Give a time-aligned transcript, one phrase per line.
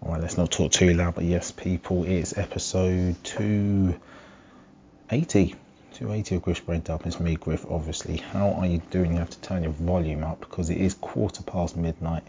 [0.00, 5.56] All right, let's not talk too loud, but yes, people, it's episode 280.
[5.94, 7.04] 280 of Griff's Brain Dump.
[7.04, 8.18] It's me, Griff, obviously.
[8.18, 9.14] How are you doing?
[9.14, 12.22] You have to turn your volume up because it is quarter past midnight.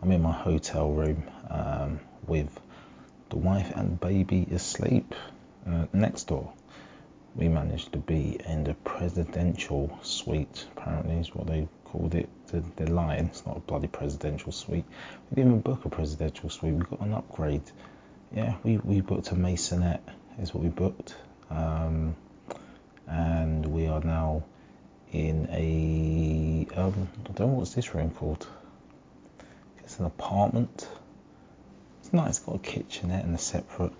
[0.00, 2.48] I'm in my hotel room um, with
[3.30, 5.12] the wife and baby asleep
[5.66, 6.52] uh, next door.
[7.34, 12.28] We managed to be in the presidential suite, apparently, is what they called it.
[12.48, 13.26] The, the Lion.
[13.26, 14.84] It's not a bloody presidential suite.
[15.30, 16.74] We didn't even book a presidential suite.
[16.74, 17.62] We got an upgrade.
[18.34, 20.00] Yeah, we, we booked a maisonette,
[20.40, 21.14] is what we booked.
[21.50, 22.14] Um,
[23.08, 24.44] and we are now
[25.12, 28.46] in a um, I don't know what's this room called.
[29.78, 30.88] It's an apartment.
[32.00, 32.28] It's nice.
[32.28, 33.92] It's got a kitchenette and a separate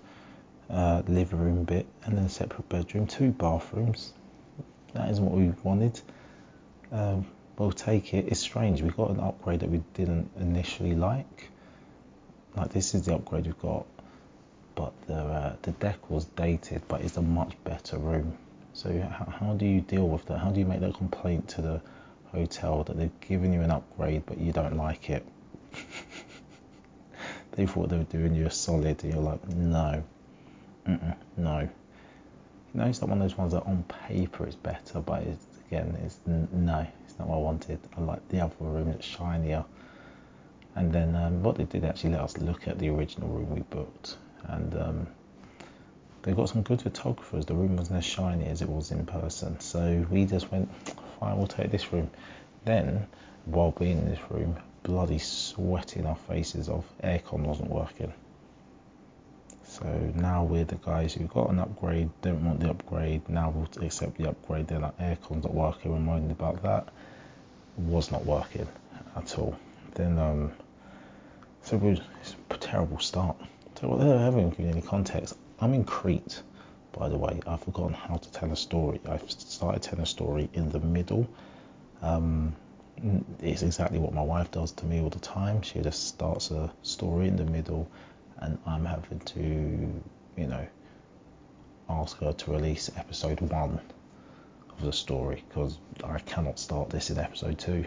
[0.69, 4.13] uh, living room bit, and then a separate bedroom, two bathrooms.
[4.93, 5.99] That is what we wanted.
[6.91, 7.25] Um,
[7.61, 8.25] we'll take it.
[8.27, 8.81] It's strange.
[8.81, 11.49] We got an upgrade that we didn't initially like.
[12.55, 13.85] Like this is the upgrade we've got,
[14.75, 18.37] but the uh, the deck was dated, but it's a much better room.
[18.73, 20.39] So how, how do you deal with that?
[20.39, 21.81] How do you make that complaint to the
[22.31, 25.25] hotel that they've given you an upgrade but you don't like it?
[27.51, 30.03] they thought they were doing you a solid, and you're like, no,
[31.37, 31.69] no.
[32.73, 35.45] You know, it's not one of those ones that on paper is better, but it's,
[35.67, 36.87] again, it's n- no,
[37.27, 37.79] what I wanted.
[37.97, 39.65] I like the other room that's shinier.
[40.75, 43.61] And then um, what they did actually let us look at the original room we
[43.61, 45.07] booked, and um,
[46.21, 47.45] they got some good photographers.
[47.45, 50.69] The room wasn't as shiny as it was in person, so we just went,
[51.19, 52.09] fine, we'll take this room.
[52.63, 53.05] Then,
[53.45, 58.13] while being in this room, bloody sweating our faces off, aircon wasn't working.
[59.63, 63.85] So now we're the guys who got an upgrade, don't want the upgrade, now we'll
[63.85, 66.89] accept the upgrade, then our aircon's not working, we're moaning about that.
[67.87, 68.67] Was not working
[69.15, 69.57] at all.
[69.95, 70.51] Then, um,
[71.63, 73.35] so it was, it's a terrible start.
[73.79, 76.41] So without having given any context, I'm in Crete,
[76.91, 77.39] by the way.
[77.47, 79.01] I've forgotten how to tell a story.
[79.09, 81.27] I've started telling a story in the middle.
[82.01, 82.55] Um,
[83.41, 85.61] it's exactly what my wife does to me all the time.
[85.61, 87.89] She just starts a story in the middle,
[88.37, 89.39] and I'm having to,
[90.37, 90.67] you know,
[91.89, 93.81] ask her to release episode one
[94.85, 97.85] the story because I cannot start this in episode two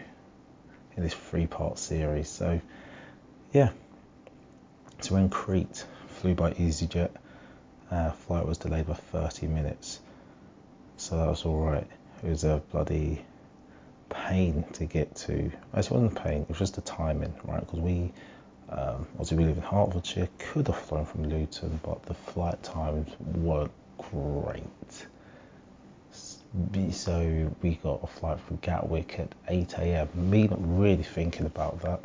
[0.97, 2.29] in this three part series.
[2.29, 2.61] So,
[3.53, 3.71] yeah.
[5.01, 7.11] So, in Crete, flew by EasyJet.
[7.91, 10.01] Uh, flight was delayed by 30 minutes.
[10.97, 11.87] So, that was alright.
[12.23, 13.25] It was a bloody
[14.09, 15.35] pain to get to.
[15.35, 17.61] It wasn't pain, it was just the timing, right?
[17.61, 18.13] Because we,
[18.71, 23.11] um, obviously, we live in Hertfordshire, could have flown from Luton, but the flight times
[23.19, 25.07] weren't great
[26.93, 30.09] so we got a flight from Gatwick at 8 a.m.
[30.15, 32.01] Me not really thinking about that.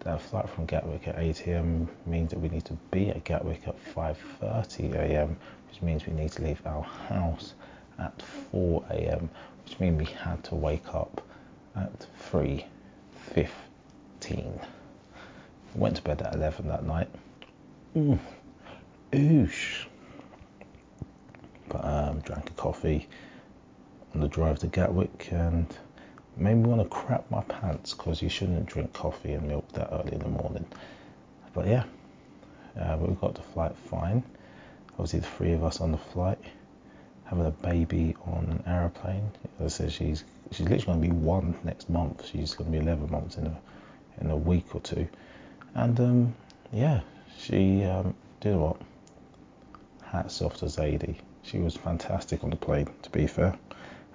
[0.00, 1.88] That flight from Gatwick at 8 a.m.
[2.06, 5.36] means that we need to be at Gatwick at 5:30 a.m.,
[5.68, 7.54] which means we need to leave our house
[7.98, 8.22] at
[8.52, 9.28] 4 a.m.,
[9.64, 11.20] which means we had to wake up
[11.74, 14.64] at 3:15.
[15.74, 17.08] Went to bed at 11 that night.
[17.96, 18.18] Ooh,
[19.12, 19.86] oosh.
[21.68, 23.08] But um, drank a coffee
[24.14, 25.66] on the drive to Gatwick and
[26.36, 29.88] made me want to crap my pants because you shouldn't drink coffee and milk that
[29.92, 30.64] early in the morning.
[31.52, 31.84] But yeah,
[32.78, 34.22] uh, we got the flight fine.
[34.92, 36.38] Obviously, the three of us on the flight,
[37.24, 39.30] having a baby on an aeroplane.
[39.60, 42.26] As I said, she's she's literally going to be one next month.
[42.26, 43.58] She's going to be 11 months in a
[44.20, 45.08] in a week or two,
[45.74, 46.34] and um,
[46.72, 47.00] yeah,
[47.38, 48.80] she um, did what?
[50.04, 51.16] Hats off to Zadie.
[51.42, 52.88] She was fantastic on the plane.
[53.02, 53.56] To be fair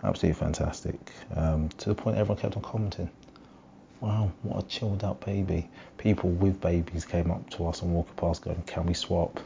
[0.03, 0.95] absolutely fantastic.
[1.35, 3.09] Um, to the point everyone kept on commenting,
[4.01, 5.69] wow, what a chilled out baby.
[5.97, 9.39] People with babies came up to us and walking past going, can we swap?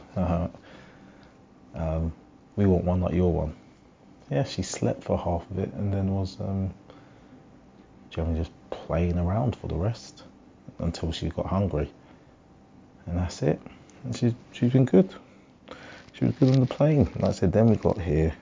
[1.74, 2.12] um,
[2.56, 3.54] we want one like your one.
[4.30, 6.74] Yeah, she slept for half of it and then was um,
[8.10, 10.24] generally just playing around for the rest
[10.80, 11.90] until she got hungry.
[13.06, 13.60] And that's it.
[14.04, 15.14] And she's, she's been good.
[16.12, 17.08] She was good on the plane.
[17.16, 18.34] Like I said, then we got here.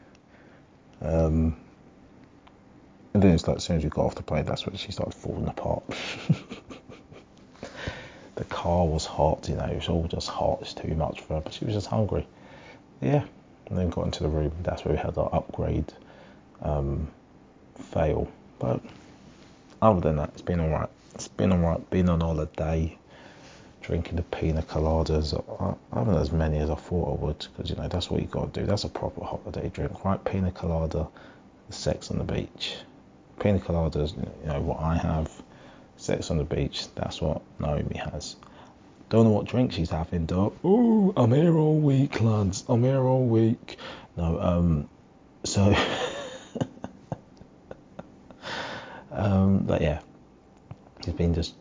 [1.02, 1.56] Um,
[3.16, 4.92] and then it's like as soon as we got off the plane, that's when she
[4.92, 5.82] started falling apart.
[8.34, 11.36] the car was hot, you know, it was all just hot, it's too much for
[11.36, 12.26] her, but she was just hungry.
[13.00, 13.24] Yeah.
[13.68, 15.90] And then got into the room, that's where we had our upgrade
[16.60, 17.08] um,
[17.80, 18.30] fail.
[18.58, 18.82] But
[19.80, 20.90] other than that, it's been alright.
[21.14, 22.98] It's been alright, been on holiday,
[23.80, 25.32] drinking the pina coladas.
[25.58, 28.28] I haven't as many as I thought I would, because, you know, that's what you
[28.28, 28.66] got to do.
[28.66, 30.22] That's a proper holiday drink, right?
[30.22, 31.08] Pina colada,
[31.70, 32.76] sex on the beach
[33.38, 35.31] pina coladas, you know, what I have,
[35.97, 38.37] sex on the beach, that's what Naomi has.
[39.09, 40.53] Don't know what drink she's having, though.
[40.65, 42.65] Oh, I'm here all week, lads.
[42.69, 43.79] I'm here all week.
[44.17, 44.88] No, um,
[45.44, 45.75] so,
[49.12, 50.00] um, but yeah,
[51.05, 51.55] he's been just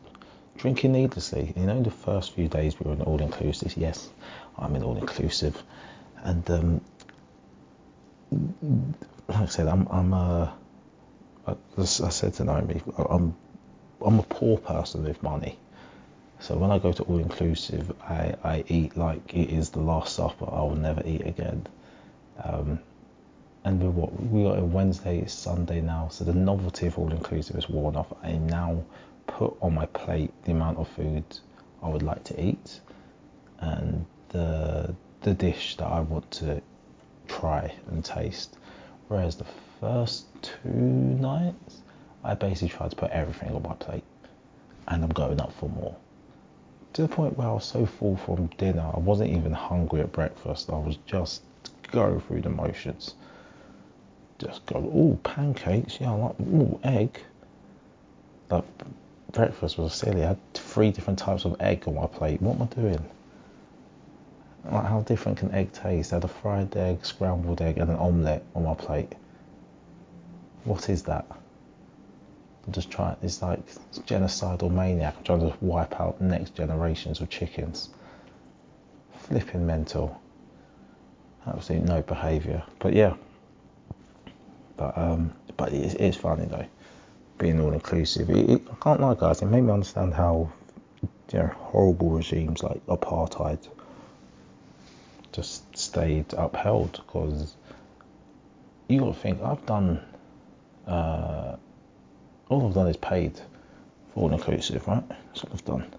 [0.58, 1.54] drinking needlessly.
[1.56, 3.78] You know, the first few days we were in all inclusive.
[3.78, 4.10] Yes,
[4.58, 5.62] I'm in all inclusive,
[6.24, 6.82] and um,
[9.28, 10.56] like I said, I'm I'm a
[11.78, 13.36] as I said to Naomi, I'm
[14.06, 15.58] I'm a poor person with money.
[16.40, 20.16] So when I go to all inclusive, I, I eat like it is the last
[20.16, 20.46] supper.
[20.52, 21.66] I will never eat again.
[22.44, 22.80] Um,
[23.64, 27.12] and we what we got a Wednesday, it's Sunday now, so the novelty of all
[27.12, 28.14] inclusive is worn off.
[28.22, 28.84] I now
[29.28, 31.24] put on my plate the amount of food
[31.82, 32.80] I would like to eat
[33.60, 36.62] and the the dish that I want to
[37.28, 38.56] try and taste.
[39.08, 39.46] Whereas the
[39.80, 41.82] first two nights,
[42.24, 44.04] I basically tried to put everything on my plate,
[44.88, 45.96] and I'm going up for more.
[46.94, 50.12] To the point where I was so full from dinner, I wasn't even hungry at
[50.12, 50.70] breakfast.
[50.70, 51.44] I was just
[51.92, 53.16] going through the motions.
[54.40, 57.20] Just go, oh, pancakes, yeah, I like, oh, egg.
[58.50, 58.64] Like,
[59.32, 60.24] breakfast was silly.
[60.24, 62.42] I had three different types of egg on my plate.
[62.42, 63.06] What am I doing?
[64.72, 66.12] Like, how different can egg taste?
[66.12, 69.14] I had a fried egg, scrambled egg, and an omelette on my plate.
[70.64, 71.26] What is that?
[72.66, 73.16] I'm just trying.
[73.22, 73.64] It's like
[74.08, 75.24] genocidal maniac.
[75.24, 77.90] Trying to wipe out next generations of chickens.
[79.18, 80.20] Flipping mental.
[81.46, 82.64] Absolutely no behaviour.
[82.80, 83.14] But yeah.
[84.78, 86.66] But um, but it is, it is funny though,
[87.38, 88.32] being all inclusive.
[88.32, 89.44] It, it, I can't lie, guys.
[89.44, 90.52] It made me understand how
[91.32, 93.60] you know horrible regimes like apartheid
[95.36, 97.56] just stayed upheld because
[98.88, 100.00] you got to think I've done
[100.88, 101.56] uh,
[102.50, 103.40] all I've done is paid
[104.14, 105.04] for all inclusive, right?
[105.08, 105.94] That's what I've done.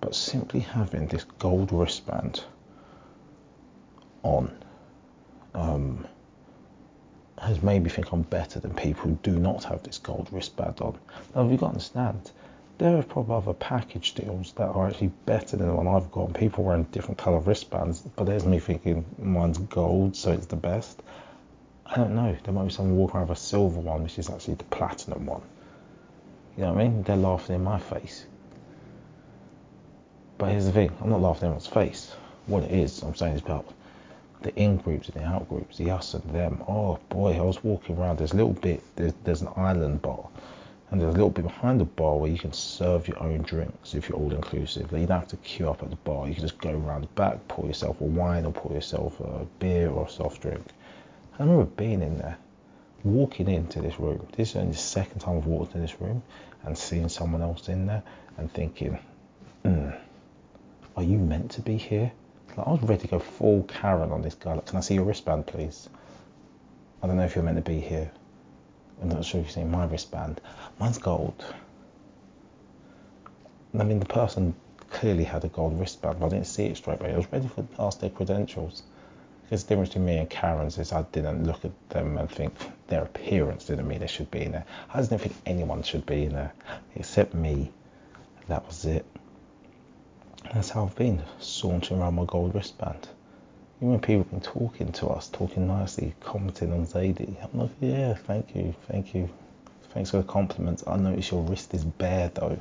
[0.00, 2.44] But simply having this gold wristband
[4.22, 4.56] on
[5.54, 6.06] um,
[7.38, 10.80] has made me think I'm better than people who do not have this gold wristband
[10.80, 10.96] on.
[11.34, 12.30] Now, you've got to understand,
[12.78, 16.32] there are probably other package deals that are actually better than the one I've got.
[16.32, 21.02] People wearing different colour wristbands, but there's me thinking mine's gold, so it's the best.
[21.86, 22.36] I don't know.
[22.44, 25.26] There might be someone walking around with a silver one, which is actually the platinum
[25.26, 25.42] one.
[26.56, 27.02] You know what I mean?
[27.02, 28.26] They're laughing in my face.
[30.36, 32.14] But here's the thing: I'm not laughing in anyone's face.
[32.46, 33.66] What it is, I'm saying is about
[34.42, 36.62] the in groups and the out groups, the us and them.
[36.68, 38.20] Oh boy, I was walking around.
[38.20, 38.84] A little bit.
[38.94, 40.28] There's, there's an island bar
[40.90, 43.94] and there's a little bit behind the bar where you can serve your own drinks
[43.94, 44.90] if you're all inclusive.
[44.90, 46.26] you don't have to queue up at the bar.
[46.26, 49.46] You can just go around the back, pour yourself a wine or pour yourself a
[49.58, 50.64] beer or a soft drink.
[51.38, 52.38] I remember being in there,
[53.04, 54.26] walking into this room.
[54.36, 56.22] This is only the second time I've walked in this room
[56.64, 58.02] and seeing someone else in there
[58.38, 58.98] and thinking,
[59.64, 59.96] mm,
[60.96, 62.10] are you meant to be here?
[62.56, 64.54] Like, I was ready to go full Karen on this guy.
[64.54, 65.88] Like, can I see your wristband, please?
[67.02, 68.10] I don't know if you're meant to be here.
[69.00, 70.40] I'm not sure if you've seen my wristband.
[70.78, 71.44] Mine's gold.
[73.78, 74.54] I mean, the person
[74.90, 77.12] clearly had a gold wristband, but I didn't see it straight away.
[77.12, 78.82] I was ready to ask their credentials.
[79.42, 82.52] Because the difference between me and Karen's is I didn't look at them and think
[82.88, 84.66] their appearance didn't mean they should be in there.
[84.92, 86.52] I didn't think anyone should be in there
[86.94, 87.70] except me.
[88.48, 89.06] That was it.
[90.52, 93.08] That's how I've been sauntering around my gold wristband.
[93.78, 97.70] Even when people have been talking to us, talking nicely, commenting on Zadie, I'm like,
[97.80, 99.30] yeah, thank you, thank you.
[99.94, 100.82] Thanks for the compliments.
[100.84, 102.58] I notice your wrist is bare though.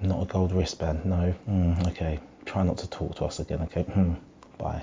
[0.00, 1.32] Not a gold wristband, no.
[1.48, 2.18] Mm, okay.
[2.44, 3.82] Try not to talk to us again, okay?
[3.84, 4.14] Hmm.
[4.58, 4.82] Bye.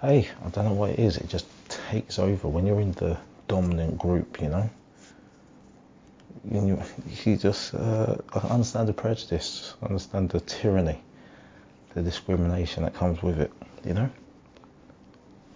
[0.00, 1.18] Hey, I don't know what it is.
[1.18, 4.70] It just takes over when you're in the dominant group, you know?
[6.50, 6.82] You,
[7.24, 11.00] you just uh, understand the prejudice, understand the tyranny
[11.96, 13.50] the discrimination that comes with it,
[13.82, 14.10] you know?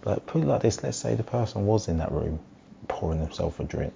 [0.01, 2.39] But put it like this let's say the person was in that room
[2.87, 3.93] pouring himself a drink.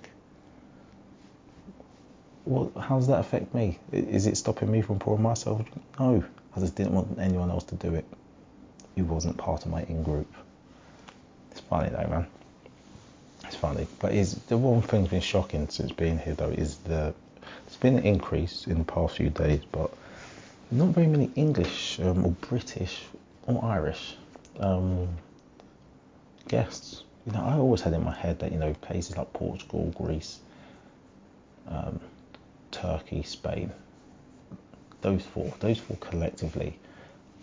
[2.45, 3.79] Well, how does that affect me?
[3.91, 5.83] Is it stopping me from pouring myself a drink?
[5.99, 6.23] No,
[6.55, 8.05] I just didn't want anyone else to do it.
[8.95, 10.31] It wasn't part of my in group.
[11.49, 12.27] It's funny though, man.
[13.43, 13.87] It's funny.
[13.99, 17.15] But is the one thing that's been shocking since being here though is the
[17.65, 19.91] there's been an increase in the past few days, but
[20.71, 23.03] not very many English um, or British
[23.47, 24.15] or Irish
[24.59, 25.07] um,
[26.47, 27.03] guests.
[27.25, 30.39] You know, I always had in my head that you know places like Portugal, Greece,
[31.67, 31.99] um,
[32.71, 33.71] Turkey, Spain,
[35.01, 36.77] those four, those four collectively,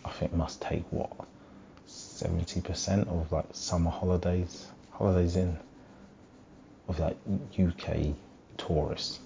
[0.04, 1.10] I think must take what
[1.86, 5.58] seventy percent of like summer holidays, holidays in
[6.88, 7.16] of like
[7.58, 8.14] UK
[8.56, 9.20] tourists.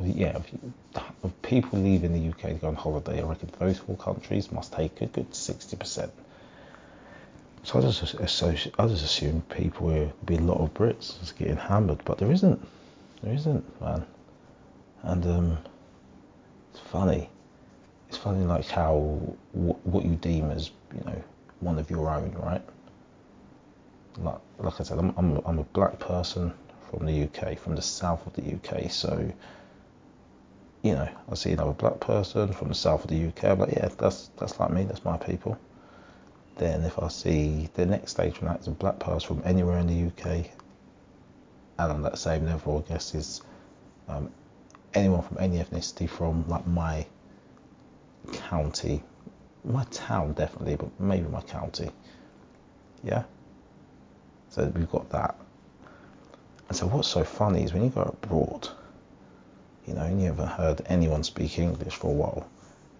[0.00, 4.50] Yeah, you, people leaving the UK to go on holiday, I reckon those four countries
[4.50, 6.10] must take a good 60%.
[7.62, 11.38] So I just, associate, I just assume people will be a lot of Brits just
[11.38, 12.60] getting hammered, but there isn't.
[13.22, 14.04] There isn't, man.
[15.02, 15.58] And um,
[16.72, 17.30] it's funny.
[18.08, 18.96] It's funny, like how
[19.52, 21.22] what you deem as you know
[21.60, 22.62] one of your own, right?
[24.18, 26.52] Like, like I said, I'm, I'm, I'm a black person
[26.90, 29.32] from the UK, from the south of the UK, so
[30.84, 33.72] you know, I see another black person from the south of the UK, I'm like,
[33.72, 35.58] yeah, that's that's like me, that's my people.
[36.58, 39.78] Then if I see the next stage from that is a black person from anywhere
[39.78, 40.46] in the UK,
[41.78, 43.40] and on that same level, I guess is
[44.08, 44.30] um,
[44.92, 47.06] anyone from any ethnicity from like my
[48.34, 49.02] county,
[49.64, 51.90] my town definitely, but maybe my county.
[53.02, 53.22] Yeah.
[54.50, 55.34] So we've got that.
[56.68, 58.68] And so what's so funny is when you go abroad
[59.86, 62.48] you know, you haven't heard anyone speak English for a while,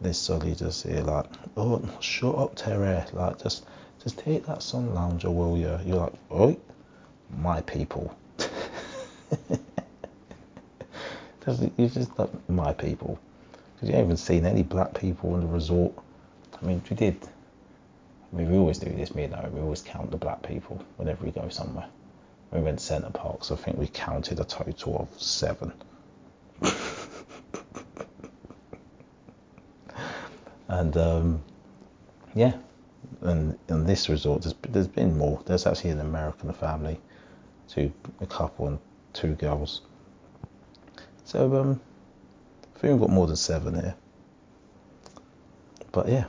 [0.00, 1.26] they suddenly just hear like,
[1.56, 3.64] oh, shut up, Terry, like just
[4.02, 5.78] just take that sun lounger, will you?
[5.86, 6.56] You're like, oh,
[7.38, 8.14] my people.
[11.48, 13.18] you just like my people,
[13.74, 15.92] because you haven't seen any black people in the resort.
[16.60, 17.16] I mean, we did.
[18.32, 19.48] I mean, we always do this, me and I.
[19.48, 21.86] We always count the black people whenever we go somewhere.
[22.52, 25.72] We went to Center Park, so I think we counted a total of seven.
[30.68, 31.42] and um,
[32.34, 32.54] yeah,
[33.22, 35.42] and in this resort, there's, there's been more.
[35.46, 37.00] There's actually an American family,
[37.68, 38.78] two a couple and
[39.12, 39.82] two girls.
[41.24, 41.80] So um,
[42.76, 43.94] I think we've got more than seven here.
[45.92, 46.24] But yeah,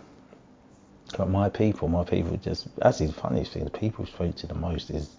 [1.18, 4.54] but my people, my people just actually the funniest thing, the people spoke to the
[4.54, 5.10] most is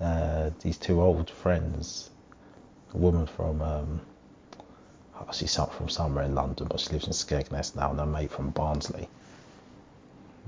[0.00, 2.10] uh, these two old friends,
[2.94, 4.00] a woman from um,
[5.32, 8.50] she's from somewhere in London, but she lives in Skegness now, and a mate from
[8.50, 9.08] Barnsley.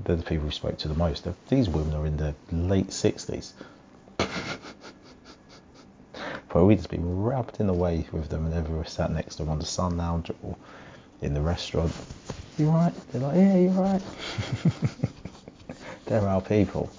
[0.04, 1.26] They're the people who spoke to the most.
[1.48, 3.52] These women are in their late 60s.
[6.48, 9.42] but we'd just be wrapped in the way with them whenever we sat next to
[9.42, 10.56] them on the sun lounge or
[11.20, 11.92] in the restaurant.
[12.58, 12.92] You right?
[13.12, 14.02] They're like, yeah, you're right.
[16.06, 16.90] They're our people.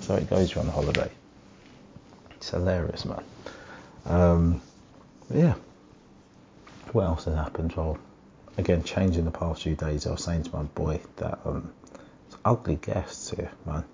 [0.00, 1.10] So it goes you on holiday.
[2.36, 3.24] It's hilarious, man.
[4.06, 4.62] Um,
[5.32, 5.54] yeah
[6.94, 7.72] what else has happened?
[7.76, 7.98] Well,
[8.56, 11.72] again, changing the past few days, I was saying to my boy that um,
[12.26, 13.84] it's ugly guests here, man.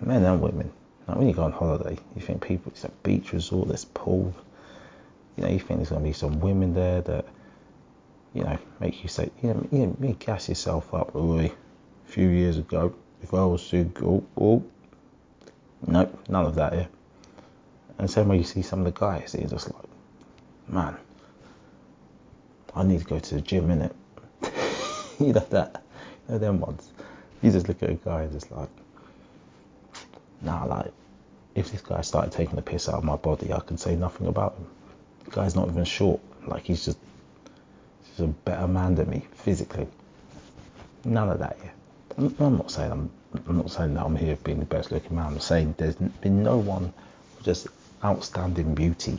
[0.00, 0.72] Men and women.
[1.06, 4.34] Like when you go on holiday, you think people, it's a beach resort, there's pool.
[5.36, 7.24] You know, you think there's going to be some women there that,
[8.34, 11.12] you know, make you say, you know, you, you gas yourself up.
[11.12, 11.52] Boy,
[12.06, 14.64] a few years ago, if I was to go, oh,
[15.86, 16.88] nope, none of that here.
[17.98, 19.84] And same way you see some of the guys, they're just like,
[20.68, 20.96] man,
[22.74, 23.94] I need to go to the gym, innit?
[25.20, 25.82] you know that,
[26.28, 26.90] you know them ones.
[27.42, 28.68] You just look at a guy and just like,
[30.42, 30.92] nah, like,
[31.54, 34.26] if this guy started taking the piss out of my body, I could say nothing
[34.26, 34.66] about him.
[35.24, 36.20] The guy's not even short.
[36.46, 36.98] Like, he's just,
[38.04, 39.86] he's a better man than me, physically.
[41.04, 41.70] None of that, yeah.
[42.18, 43.10] I'm, I'm not saying I'm,
[43.48, 45.26] I'm not saying that I'm here being the best looking man.
[45.26, 46.92] I'm saying there's been no one
[47.42, 47.68] just
[48.04, 49.18] outstanding beauty,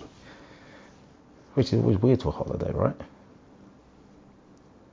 [1.55, 2.95] which is always weird for a holiday, right?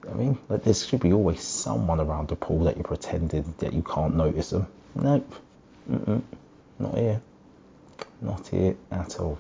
[0.07, 3.73] I mean, like there should be always someone around the pool that you're pretending that
[3.73, 4.67] you can't notice them.
[4.95, 5.35] Nope,
[5.91, 6.23] Mm-mm.
[6.79, 7.21] not here,
[8.21, 9.39] not here at all.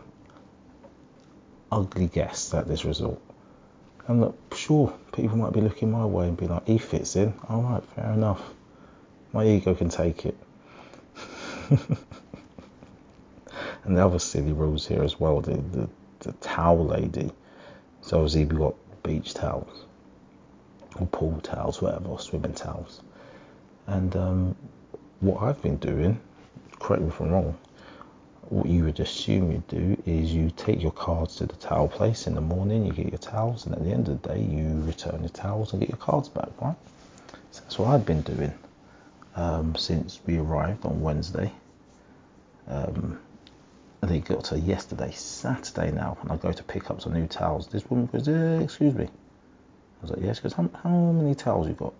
[1.70, 3.20] Ugly guests at this resort.
[4.06, 7.34] And look, sure, people might be looking my way and be like, he fits in.
[7.48, 8.42] All right, fair enough.
[9.32, 10.36] My ego can take it.
[13.84, 15.88] and the other silly rules here as well, the, the,
[16.20, 17.30] the towel lady.
[18.00, 19.84] So obviously we've got beach towels
[20.96, 23.02] or pool towels, whatever, or swimming towels.
[23.86, 24.56] And um,
[25.20, 26.20] what I've been doing,
[26.78, 27.58] correct me if I'm wrong,
[28.50, 32.26] what you would assume you do is you take your cards to the towel place
[32.26, 34.80] in the morning, you get your towels, and at the end of the day, you
[34.84, 36.76] return your towels and get your cards back, right?
[37.50, 38.52] So that's what I've been doing
[39.36, 41.52] um, since we arrived on Wednesday.
[42.66, 43.18] Um,
[44.00, 47.66] they got to yesterday, Saturday now, and I go to pick up some new towels.
[47.68, 49.08] This woman goes, eh, "Excuse me,
[49.98, 50.36] I was like, yes.
[50.36, 51.92] She goes, how, how many towels you got?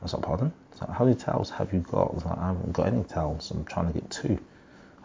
[0.00, 0.52] I was like, pardon?
[0.80, 2.10] Like, how many towels have you got?
[2.10, 3.50] I was like, I haven't got any towels.
[3.50, 4.38] I'm trying to get two.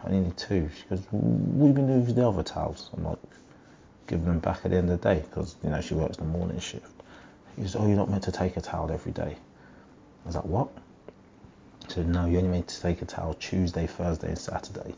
[0.02, 0.68] I only need two.
[0.76, 2.90] She goes, what have you going to do with the other towels?
[2.96, 3.18] I'm like,
[4.06, 6.24] give them back at the end of the day because, you know, she works the
[6.24, 6.92] morning shift.
[7.56, 9.36] He goes, oh, you're not meant to take a towel every day.
[10.24, 10.68] I was like, what?
[11.86, 14.94] He said, no, you're only meant to take a towel Tuesday, Thursday, and Saturday.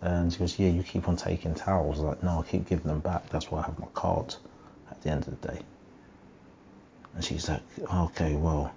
[0.00, 1.98] And she goes, yeah, you keep on taking towels.
[1.98, 3.28] I was like, no, I keep giving them back.
[3.30, 4.34] That's why I have my card
[4.90, 5.60] at the end of the day.
[7.14, 8.72] And she's like, okay, well,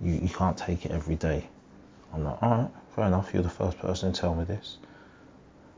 [0.00, 1.48] you, you can't take it every day.
[2.12, 3.32] I'm like, all right, fair enough.
[3.32, 4.78] You're the first person to tell me this.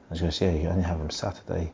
[0.08, 1.72] And she goes, yeah, you only have them Saturday,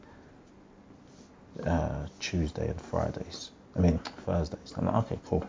[1.64, 3.50] uh, Tuesday, and Fridays.
[3.76, 4.75] I mean, Thursdays.
[4.76, 5.47] I'm like, okay, cool.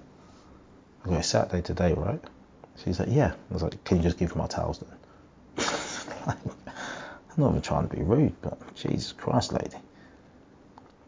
[1.06, 2.22] I go, Saturday today, right?
[2.84, 3.34] She's like, yeah.
[3.50, 5.66] I was like, can you just give my towels then?
[6.28, 6.36] I'm
[7.38, 9.78] not even trying to be rude, but Jesus Christ, lady.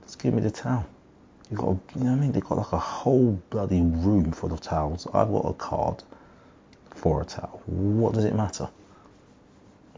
[0.04, 0.86] Just give me the towel.
[1.52, 2.32] You got, a, you know I mean?
[2.32, 5.06] They've got like a whole bloody room full of towels.
[5.14, 6.02] I've got a card
[6.92, 7.62] for a towel.
[7.66, 8.70] What does it matter?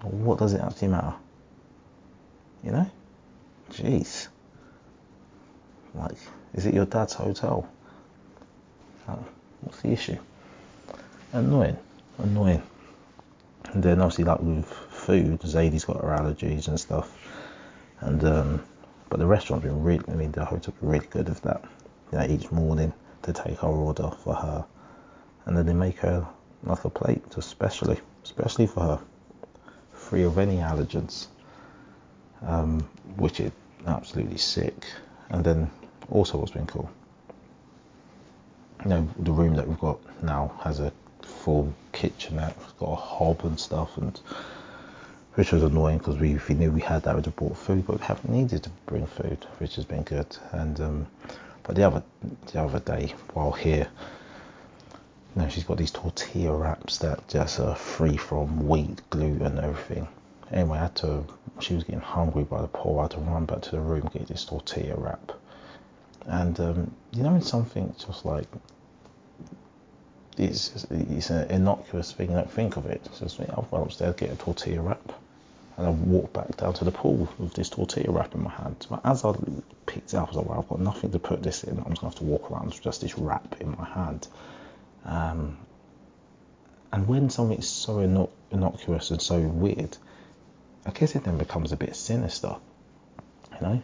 [0.01, 1.13] What does it actually matter?
[2.63, 2.91] You know?
[3.71, 4.27] Jeez.
[5.93, 6.15] Like,
[6.55, 7.69] is it your dad's hotel?
[9.61, 10.17] what's the issue?
[11.33, 11.77] Annoying.
[12.17, 12.63] Annoying.
[13.71, 17.15] And then obviously like with food, Zadie's got her allergies and stuff.
[17.99, 18.63] And um,
[19.13, 21.63] but the restaurant's been really, I mean, the hotel's been really good with that.
[22.11, 22.91] You know, each morning
[23.21, 24.65] to take our order for her,
[25.45, 26.25] and then they make her
[26.63, 28.99] like a plate just specially, especially for her,
[29.93, 31.27] free of any allergens,
[32.41, 32.79] um,
[33.17, 33.51] which is
[33.85, 34.83] absolutely sick.
[35.29, 35.69] And then
[36.09, 36.89] also what's been cool,
[38.83, 40.91] you know, the room that we've got now has a
[41.21, 44.19] full kitchenette, it's got a hob and stuff, and
[45.35, 47.99] which was annoying because we, we knew we had that, we'd have bought food, but
[47.99, 50.37] we haven't needed to bring food, which has been good.
[50.51, 51.07] And um,
[51.63, 52.03] but the other
[52.51, 53.87] the other day while here,
[55.35, 60.07] you she's got these tortilla wraps that just are free from wheat, gluten, and everything.
[60.51, 61.25] Anyway, I had to.
[61.59, 62.99] She was getting hungry by the pool.
[62.99, 65.31] I had to run back to the room get this tortilla wrap.
[66.25, 68.47] And um, you know, in something just like
[70.37, 72.33] it's it's an innocuous thing.
[72.33, 73.01] Don't think of it.
[73.05, 75.13] It's just I'll run upstairs, get a tortilla wrap,
[75.77, 78.85] and I walked back down to the pool with this tortilla wrap in my hand.
[78.89, 79.33] But as I
[79.85, 81.77] picked it up, I was like, well, I've got nothing to put this in.
[81.79, 84.27] I'm just going to have to walk around with just this wrap in my hand.
[85.05, 85.57] Um,
[86.91, 89.97] and when something's so inno- innocuous and so weird,
[90.85, 92.55] I guess it then becomes a bit sinister.
[93.53, 93.83] You know?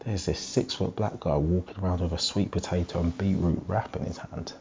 [0.00, 3.96] There's this six foot black guy walking around with a sweet potato and beetroot wrap
[3.96, 4.52] in his hand.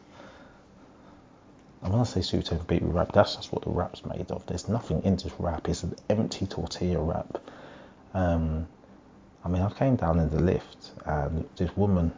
[1.83, 4.45] And when I say potato beetroot wrap, that's just what the wrap's made of.
[4.45, 5.67] There's nothing in this wrap.
[5.67, 7.39] It's an empty tortilla wrap.
[8.13, 8.67] Um,
[9.43, 12.11] I mean, I came down in the lift, and this woman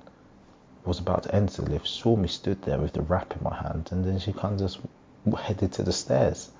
[0.86, 3.56] was about to enter the lift, saw me stood there with the wrap in my
[3.56, 4.80] hand, and then she kind of just
[5.40, 6.52] headed to the stairs.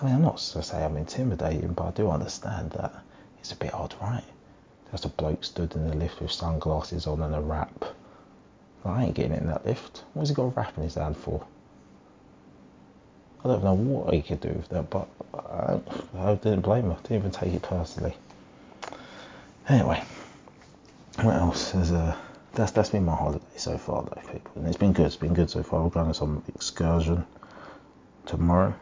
[0.00, 2.92] I mean, I'm not to say I'm intimidating, but I do understand that
[3.38, 4.24] it's a bit odd, right?
[4.90, 7.84] There's a bloke stood in the lift with sunglasses on and a wrap.
[8.84, 10.04] I ain't getting in that lift.
[10.12, 11.46] What's he got a wrap in his hand for?
[13.48, 15.80] I don't know what he could do with that, but I,
[16.18, 16.92] I didn't blame him.
[16.92, 18.14] I didn't even take it personally.
[19.68, 20.02] Anyway,
[21.22, 21.72] what else?
[21.72, 22.16] There's a
[22.52, 25.06] that's that's been my holiday so far, though, people, and it's been good.
[25.06, 25.82] It's been good so far.
[25.82, 27.24] We're going on some excursion
[28.26, 28.74] tomorrow,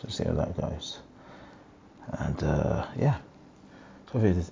[0.00, 0.98] so see how that goes.
[2.12, 3.16] And uh, yeah,
[4.12, 4.50] so if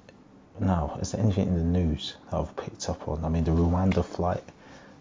[0.59, 3.25] now, is there anything in the news that I've picked up on?
[3.25, 4.43] I mean, the Rwanda flight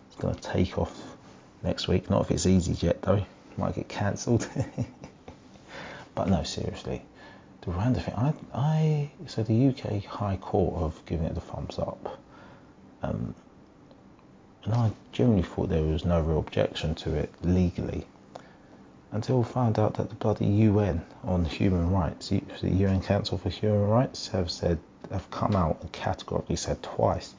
[0.09, 1.17] is going to take off
[1.63, 2.09] next week.
[2.09, 3.25] Not if it's easy yet, though
[3.59, 4.47] might get cancelled.
[6.15, 7.01] but no, seriously,
[7.61, 8.13] the Rwanda thing.
[8.15, 12.19] I, I, so the UK High Court have given it the thumbs up,
[13.03, 13.35] um,
[14.63, 18.07] and I generally thought there was no real objection to it legally,
[19.11, 23.49] until I found out that the bloody UN on human rights, the UN Council for
[23.49, 24.79] Human Rights, have said
[25.11, 27.33] have come out and categorically said twice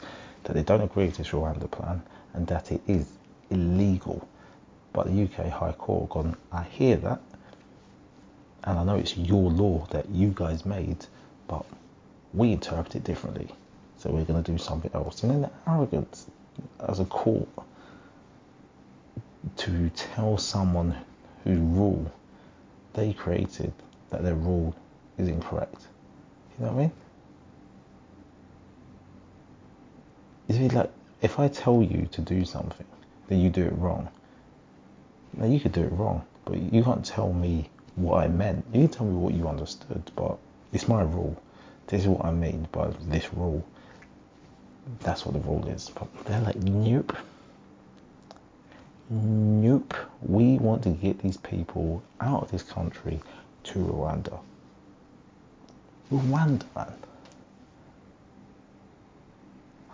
[0.45, 2.03] that they don't agree with this Rwanda plan
[2.35, 3.07] and that it is
[3.51, 4.27] illegal
[4.93, 7.21] but the UK High Court gone, I hear that,
[8.65, 11.07] and I know it's your law that you guys made,
[11.49, 11.65] but
[12.35, 13.49] we interpret it differently.
[13.99, 15.23] So we're going to do something else.
[15.23, 16.27] And then the arrogance
[16.89, 17.49] as a court
[19.57, 20.97] to tell someone
[21.45, 22.11] whose rule
[22.95, 23.73] they created
[24.11, 24.75] that their rule
[25.19, 25.83] is incorrect.
[26.59, 26.93] You know what I mean?
[30.49, 30.91] It's like
[31.23, 32.87] if I tell you to do something,
[33.29, 34.09] then you do it wrong.
[35.35, 38.65] Now you could do it wrong, but you can't tell me what I meant.
[38.73, 40.39] You can tell me what you understood, but
[40.73, 41.41] it's my rule.
[41.87, 43.65] This is what I mean by this rule.
[45.01, 45.91] That's what the rule is.
[45.91, 47.17] But they're like, nope.
[49.09, 49.95] Nope.
[50.23, 53.21] We want to get these people out of this country
[53.65, 54.39] to Rwanda.
[56.13, 56.93] Rwanda, man.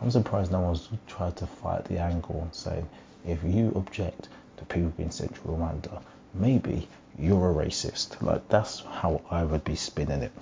[0.00, 2.84] I'm surprised no one's tried to fight the angle and say,
[3.26, 4.28] if you object
[4.58, 6.02] to people being sent to Rwanda,
[6.34, 8.20] maybe you're a racist.
[8.22, 10.32] Like that's how I would be spinning it.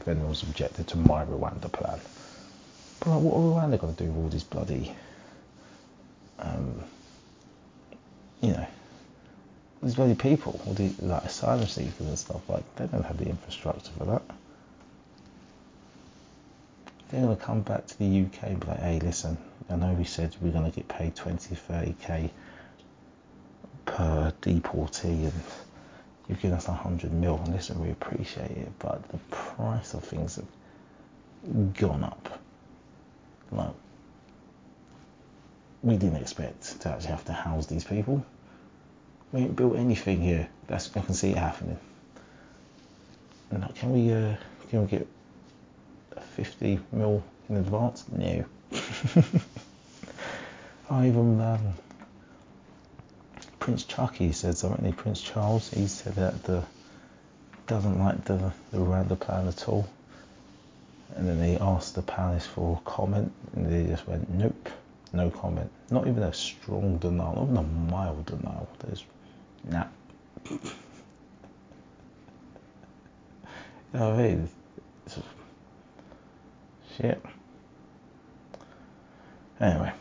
[0.00, 2.00] if anyone's objected to my Rwanda plan.
[3.00, 4.94] But like, what are Rwanda going to do with all these bloody,
[6.38, 6.82] um,
[8.42, 8.66] you know,
[9.82, 12.40] these bloody people, all these like asylum seekers and stuff?
[12.48, 14.22] Like, they don't have the infrastructure for that.
[17.10, 19.36] They're going to come back to the UK and be like, hey, listen,
[19.70, 22.30] I know we said we're going to get paid 20, 30k
[23.84, 25.32] per deportee and
[26.28, 30.36] you've given us 100 mil and listen, we appreciate it, but the price of things
[30.36, 32.40] have gone up.
[33.52, 33.74] Like,
[35.82, 38.24] we didn't expect to actually have to house these people.
[39.32, 40.48] We ain't built anything here.
[40.66, 41.78] That's I can see it happening.
[43.52, 44.36] Now, can we uh,
[44.70, 45.06] can we get
[46.22, 48.04] 50 mil in advance?
[48.10, 48.44] No.
[50.90, 51.74] I even um,
[53.58, 54.92] Prince Chucky said something.
[54.92, 56.62] Prince Charles, he said that the
[57.66, 59.88] doesn't like the the Rwanda plan at all.
[61.16, 64.68] And then he asked the palace for comment, and they just went, nope,
[65.12, 65.70] no comment.
[65.90, 68.68] Not even a strong denial, not even a mild denial.
[68.80, 69.04] There's,
[69.64, 69.84] nah.
[70.50, 70.58] you
[73.92, 74.48] know what I mean?
[75.06, 75.18] It's,
[76.96, 77.22] shit.
[79.60, 79.92] Anyway,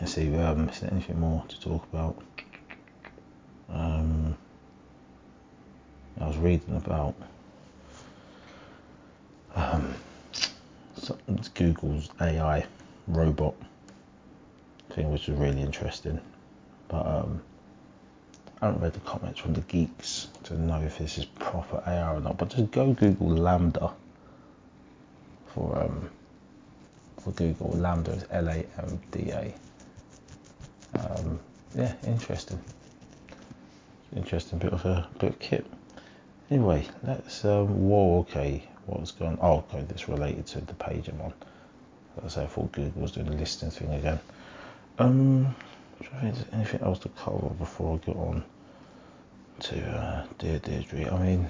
[0.00, 0.22] let's see.
[0.22, 2.22] if we haven't missed anything more to talk about?
[3.68, 4.36] Um,
[6.20, 7.14] I was reading about
[9.54, 9.94] um,
[11.54, 12.64] Google's AI
[13.08, 13.54] robot
[14.90, 16.20] thing, which was really interesting.
[16.88, 17.42] But um,
[18.60, 22.14] I haven't read the comments from the geeks to know if this is proper AI
[22.14, 22.38] or not.
[22.38, 23.92] But just go Google LaMDA
[25.54, 26.10] for um,
[27.20, 27.70] for Google.
[27.76, 29.54] LaMDA is L A M D A.
[30.98, 31.40] Um,
[31.74, 32.62] yeah, interesting.
[34.14, 35.66] Interesting bit of a bit of kit.
[36.50, 41.20] Anyway, let's um, whoa, okay what's going oh okay this related to the page I'm
[41.20, 41.32] on
[42.24, 44.18] as I thought Google was doing the listing thing again
[44.98, 45.54] um
[46.52, 48.44] anything else to cover before I get on
[49.60, 51.48] to uh, Dear Deirdre I mean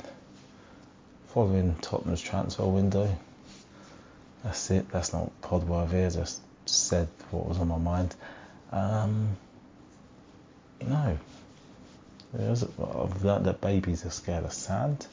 [1.28, 3.16] following Tottenham's transfer window
[4.44, 8.14] that's it that's not pod worthy I just said what was on my mind
[8.70, 9.36] um
[10.84, 11.18] no
[12.34, 15.06] I've learned that babies are scared of sand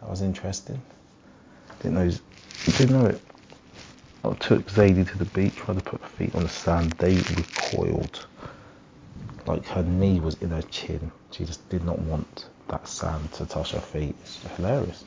[0.00, 0.80] that was interesting
[1.80, 2.10] didn't know.
[2.64, 3.20] Didn't know it.
[4.24, 6.92] I took Zadie to the beach, tried to put her feet on the sand.
[6.92, 8.26] They recoiled.
[9.46, 11.12] Like her knee was in her chin.
[11.30, 14.16] She just did not want that sand to touch her feet.
[14.22, 15.04] It's hilarious.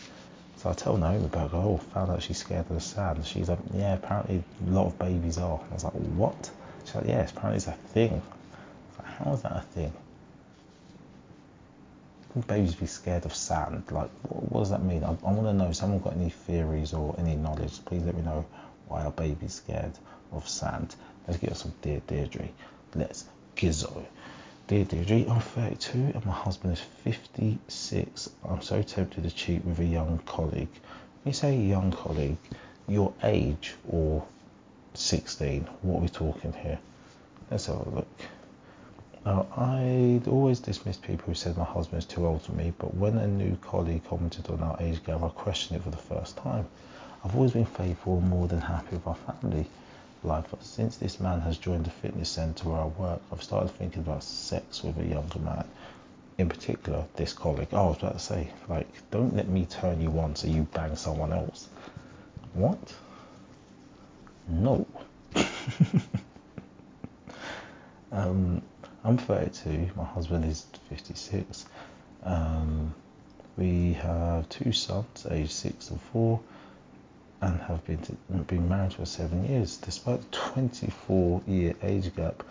[0.61, 3.25] So I tell Naomi about, oh, found out she's scared of the sand.
[3.25, 5.59] She's like, yeah, apparently a lot of babies are.
[5.59, 6.51] I was like, what?
[6.85, 8.21] She's like, yeah, apparently it's a thing.
[8.99, 9.91] Like, how is that a thing?
[12.47, 13.85] babies be scared of sand?
[13.89, 15.03] Like, what, what does that mean?
[15.03, 15.69] I, I want to know.
[15.69, 17.83] If someone got any theories or any knowledge?
[17.85, 18.45] Please let me know.
[18.87, 19.93] Why are babies scared
[20.31, 20.95] of sand?
[21.27, 22.49] Let's get some Dear Deirdre.
[22.93, 24.05] Let's gizzo.
[24.71, 28.29] Dear Deirdre, I'm 32 and my husband is 56.
[28.47, 30.71] I'm so tempted to cheat with a young colleague.
[31.23, 32.37] When you say young colleague,
[32.87, 34.25] your age or
[34.93, 35.67] 16?
[35.81, 36.79] What are we talking here?
[37.49, 38.07] Let's have a look.
[39.25, 42.95] Now, I'd always dismissed people who said my husband is too old for me, but
[42.95, 46.37] when a new colleague commented on our age gap, I questioned it for the first
[46.37, 46.65] time.
[47.25, 49.65] I've always been faithful and more than happy with our family
[50.23, 54.01] life, since this man has joined the fitness centre where I work, I've started thinking
[54.01, 55.65] about sex with a younger man.
[56.37, 57.67] In particular, this colleague.
[57.71, 60.67] Oh, I was about to say, like, don't let me turn you on so you
[60.73, 61.67] bang someone else.
[62.53, 62.93] What?
[64.47, 64.87] No.
[68.11, 68.61] um,
[69.03, 71.65] I'm 32, my husband is 56.
[72.23, 72.93] Um,
[73.57, 76.39] we have two sons, aged six and four,
[77.41, 78.13] and have been to,
[78.47, 79.77] been married for seven years.
[79.77, 82.43] Despite the 24 year age gap,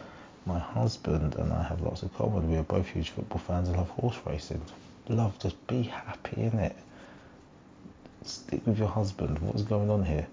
[0.46, 2.50] my husband and I have lots in common.
[2.50, 4.62] We are both huge football fans and love horse racing.
[5.09, 6.76] Love, just be happy in it.
[8.24, 9.38] Stick with your husband.
[9.38, 10.26] What's going on here?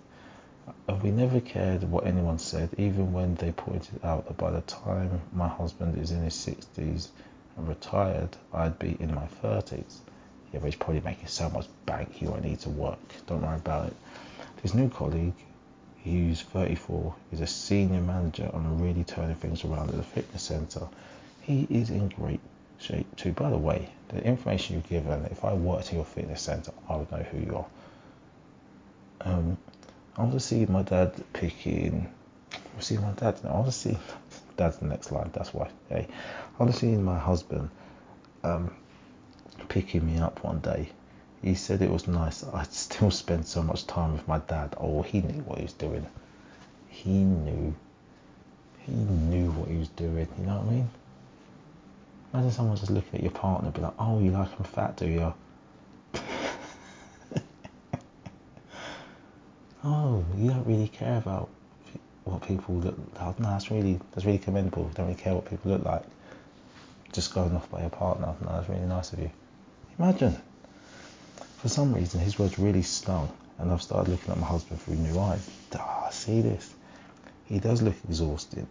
[1.02, 5.22] we never cared what anyone said, even when they pointed out that by the time
[5.34, 7.10] my husband is in his 60s
[7.56, 9.98] and retired, I'd be in my 30s.
[10.52, 13.00] Yeah, but he's probably making so much bank he won't need to work.
[13.28, 13.96] Don't worry about it.
[14.62, 15.34] His new colleague,
[16.04, 20.88] who's 34, is a senior manager and really turning things around at the fitness centre.
[21.41, 22.39] He is in great
[22.80, 23.32] shape too.
[23.34, 26.96] By the way, the information you've given, if I worked in your fitness centre, I
[26.96, 27.65] would know who you are.
[29.22, 29.58] Um,
[30.15, 32.12] I want to see my dad picking.
[32.52, 33.39] I see my dad.
[33.43, 33.98] I want to see
[34.58, 35.30] dad's the next line.
[35.34, 35.70] That's why.
[35.89, 37.70] Hey, I want to see my husband
[38.43, 38.74] um,
[39.70, 40.89] picking me up one day
[41.41, 42.43] He said it was nice.
[42.43, 44.76] I'd still spend so much time with my dad.
[44.78, 46.06] Oh, he knew what he was doing.
[46.89, 47.76] He knew.
[48.80, 50.28] He knew what he was doing.
[50.39, 50.89] You know what I mean?
[52.34, 54.97] Imagine someone just looking at your partner, and be like, "Oh, you like him fat,
[54.97, 55.34] do you?"
[59.84, 61.50] oh, you don't really care about
[62.26, 62.97] what people look.
[63.19, 63.39] like.
[63.39, 64.84] No, that's really that's really commendable.
[64.84, 66.04] You don't really care what people look like.
[67.13, 68.36] Just going off by your partner.
[68.41, 69.32] No, that's really nice of you.
[69.97, 70.41] Imagine.
[71.58, 74.96] For some reason, his words really stung, and I've started looking at my husband through
[74.96, 75.50] new eyes.
[75.76, 76.74] Ah, see this?
[77.46, 78.67] He does look exhausted,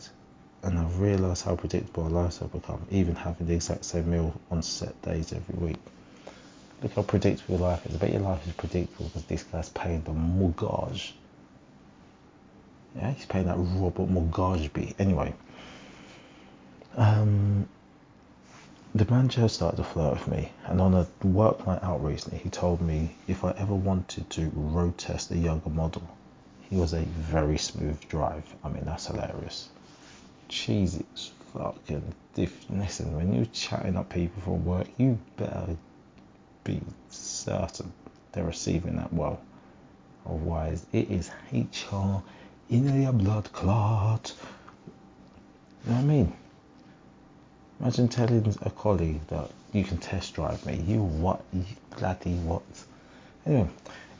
[0.62, 4.32] and I've realised how predictable our lives have become, even having the exact same meal
[4.50, 5.78] on set days every week.
[6.82, 7.94] Look how predictable your life is.
[7.94, 11.14] I bet your life is predictable because this guy's paying the mortgage.
[12.94, 14.94] Yeah, he's paying that Robert Mugabe.
[14.98, 15.34] Anyway,
[16.96, 17.68] um,
[18.98, 22.38] the man just started to flirt with me, and on a work night out recently,
[22.38, 26.02] he told me if I ever wanted to road test a younger model,
[26.70, 28.44] he was a very smooth drive.
[28.64, 29.68] I mean, that's hilarious.
[30.48, 32.66] As fucking diff.
[32.70, 35.76] Listen, when you're chatting up people from work, you better
[36.64, 36.80] be
[37.10, 37.92] certain
[38.32, 39.40] they're receiving that well.
[40.26, 42.22] Otherwise, it is HR
[42.68, 44.32] in a blood clot.
[45.84, 46.32] You know what I mean?
[47.78, 50.76] Imagine telling a colleague that you can test drive me.
[50.86, 51.42] You what?
[51.52, 51.64] You
[51.98, 52.62] bloody what?
[53.44, 53.68] Anyway,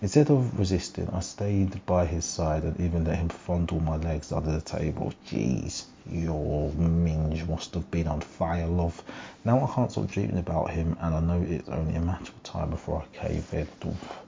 [0.03, 4.31] instead of resisting, I stayed by his side and even let him fondle my legs
[4.31, 5.15] under the table.
[5.27, 9.03] Jeez, your minge must have been on fire, love.
[9.45, 12.43] Now I can't stop dreaming about him, and I know it's only a matter of
[12.43, 13.69] time before I cave in.
[13.89, 14.19] Oof,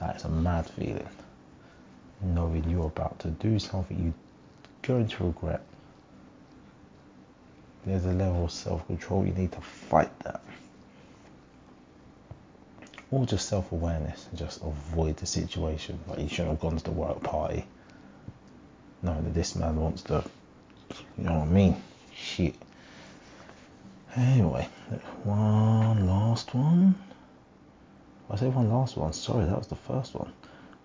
[0.00, 1.08] that is a mad feeling.
[2.20, 4.14] Knowing you're about to do something you're
[4.82, 5.62] going to regret
[7.86, 9.24] there's a level of self control.
[9.26, 10.42] You need to fight that.
[13.10, 15.98] Or just self awareness and just avoid the situation.
[16.06, 17.64] Like you shouldn't have gone to the work party
[19.02, 20.24] knowing that this man wants to,
[21.16, 21.82] you know what I mean?
[22.14, 22.54] Shit.
[24.16, 24.68] Anyway,
[25.24, 26.94] one last one.
[28.28, 29.12] I say one last one.
[29.12, 30.32] Sorry, that was the first one.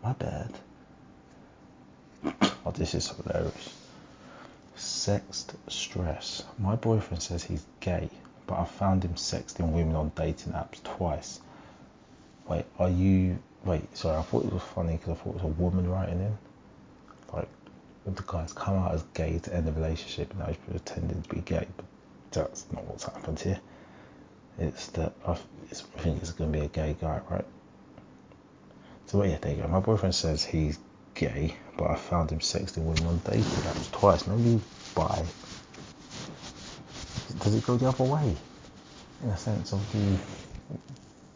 [0.04, 0.52] My bad.
[2.68, 3.75] Oh, this is hilarious.
[5.06, 6.44] Sexed stress.
[6.58, 8.10] My boyfriend says he's gay,
[8.48, 11.41] but I found him sexting women on dating apps twice.
[12.48, 13.38] Wait, are you.
[13.63, 16.22] Wait, sorry, I thought it was funny because I thought it was a woman writing
[16.22, 16.36] in.
[17.32, 17.48] Like,
[18.08, 21.30] the guy's come out as gay to end the relationship and now he's pretending to
[21.30, 21.86] be gay, but
[22.32, 23.60] that's not what's happened here.
[24.58, 25.36] It's that I
[26.00, 27.46] think it's going to be a gay guy, right?
[29.06, 29.68] So, yeah, there you go.
[29.68, 30.80] My boyfriend says he's
[31.13, 34.26] gay, but I found him sexting women on dating apps twice.
[34.26, 34.60] Maybe
[34.96, 35.26] bi.
[37.40, 38.36] Does it go the other way?
[39.24, 40.18] In a sense of the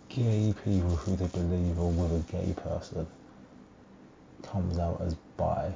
[0.10, 3.06] gay people who they believe are with a gay person
[4.42, 5.72] comes out as bi.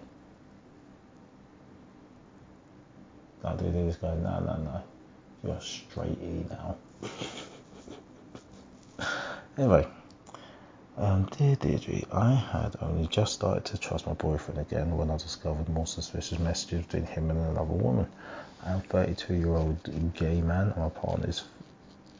[3.58, 4.84] Do they just go, no, no, no,
[5.43, 6.76] you're straight E now.
[9.58, 9.86] anyway.
[10.95, 15.17] Um, dear Deirdre, I had only just started to trust my boyfriend again when I
[15.17, 18.08] discovered more suspicious messages between him and another woman.
[18.63, 21.45] I'm a 32 year old gay man and my partner is.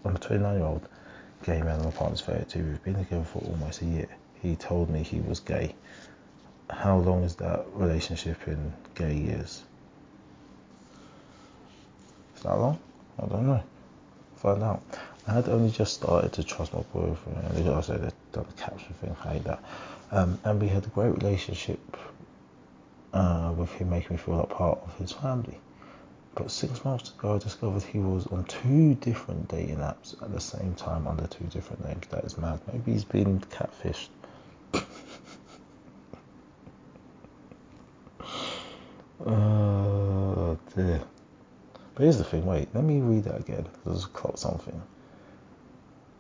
[0.04, 0.90] I'm a 29 year old
[1.44, 2.64] gay man and my partner's 32.
[2.64, 4.10] We've been together for almost a year.
[4.42, 5.76] He told me he was gay.
[6.72, 9.62] How long is that relationship in gay years?
[12.38, 12.80] Is that long?
[13.22, 13.64] I don't know.
[14.38, 14.82] Find out.
[15.26, 17.66] I had only just started to trust my boyfriend.
[17.66, 19.64] Like I said, done the caption thing, like that.
[20.12, 21.80] Um, and we had a great relationship
[23.14, 25.58] uh, with him making me feel like part of his family.
[26.36, 30.42] But six months ago, I discovered he was on two different dating apps at the
[30.42, 32.06] same time under two different names.
[32.10, 32.60] That is mad.
[32.72, 34.10] Maybe he's been catfished.
[39.26, 41.02] oh dear.
[41.96, 42.46] But here's the thing.
[42.46, 43.68] Wait, let me read that again.
[44.14, 44.82] Caught something.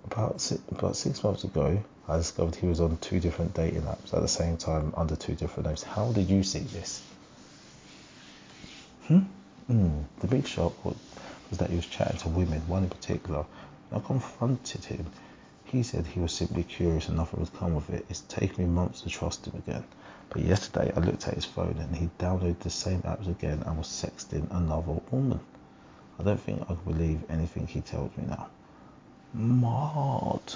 [0.05, 4.13] About six, about six months ago, I discovered he was on two different dating apps
[4.13, 5.83] at the same time under two different names.
[5.83, 7.01] How did you see this?
[9.07, 9.21] Hmm?
[9.69, 10.03] Mm.
[10.19, 10.95] The big shock was,
[11.53, 13.45] that he was chatting to women, one in particular.
[13.91, 15.05] I confronted him.
[15.65, 18.05] He said he was simply curious and nothing would come of it.
[18.09, 19.83] It's taken me months to trust him again.
[20.29, 23.77] But yesterday I looked at his phone and he downloaded the same apps again and
[23.77, 25.39] was sexting another woman.
[26.19, 28.47] I don't think I can believe anything he tells me now.
[29.33, 30.55] Mod.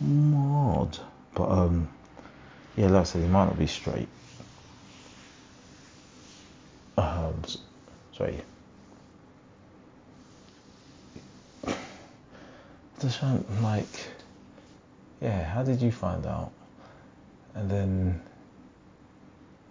[0.00, 0.98] Mod.
[1.34, 1.88] But um
[2.76, 4.08] yeah, like I said, he might not be straight.
[6.96, 7.42] Um
[8.12, 8.40] sorry.
[13.00, 13.22] Just
[13.60, 13.86] like
[15.20, 16.52] yeah, how did you find out?
[17.54, 18.20] And then,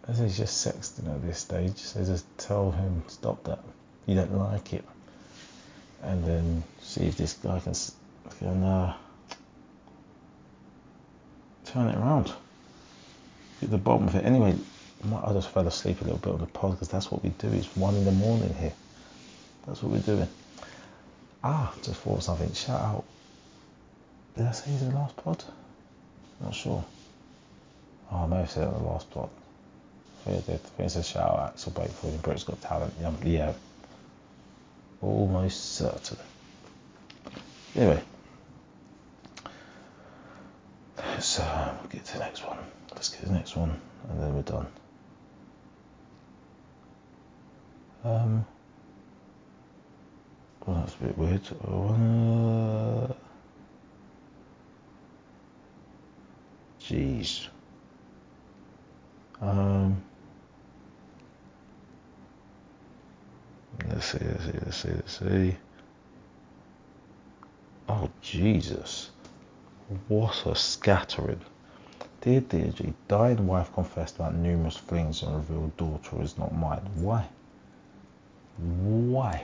[0.07, 3.59] as he's just sexting at this stage, so just tell him, stop that.
[4.05, 4.83] You don't like it.
[6.03, 7.73] And then see if this guy can,
[8.39, 8.93] can uh,
[11.65, 12.31] turn it around.
[13.61, 14.25] Get the bottom of it.
[14.25, 14.55] Anyway,
[15.11, 17.47] I just fell asleep a little bit on the pod because that's what we do.
[17.49, 18.73] It's one in the morning here.
[19.65, 20.27] That's what we're doing.
[21.43, 22.51] Ah, just thought of something.
[22.53, 23.03] Shout out.
[24.35, 25.43] Did I say the last pod?
[26.41, 26.83] Not sure.
[28.11, 29.29] Oh, I may have said it on the last pod.
[30.25, 30.59] I think did.
[30.79, 32.93] It's a shout out Axel Blake for in Britain's Got Talent.
[33.23, 33.53] Yeah.
[35.03, 36.17] Almost certain.
[37.75, 38.01] Anyway.
[40.97, 42.57] Let's uh, get to the next one.
[42.93, 44.67] Let's get to the next one and then we're done.
[48.05, 48.45] Um,
[50.65, 51.41] well, that's a bit weird.
[51.67, 53.13] Uh,
[56.81, 57.47] jeez.
[59.41, 60.01] Um,
[63.89, 65.57] let's see, let's see, let's see, let's see.
[67.89, 69.11] Oh, Jesus.
[70.07, 71.41] What a scattering.
[72.21, 76.79] Dear Deirdre, dying wife confessed about numerous flings and revealed daughter is not mine.
[76.95, 77.25] Why?
[78.57, 79.43] Why?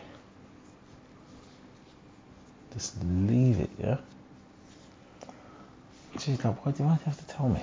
[2.74, 3.98] Just leave it, yeah?
[6.20, 7.62] She's like, why do you have to tell me?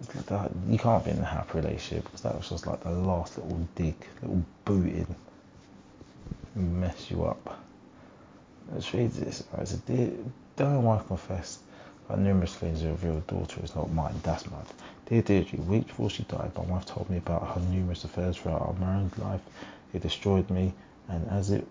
[0.00, 2.90] It's that, you can't be in a happy relationship because that was just like the
[2.90, 7.60] last little dig, little boot in, mess you up.
[8.72, 9.44] Let's read this.
[9.52, 10.10] Right, so dear,
[10.56, 11.60] dying wife confessed
[12.06, 14.14] about numerous things revealed daughter is not mine.
[14.22, 14.64] That's mad.
[15.06, 18.62] Dear Deirdre, weeks before she died, my wife told me about her numerous affairs throughout
[18.62, 19.40] our married life.
[19.92, 20.72] It destroyed me,
[21.08, 21.66] and as it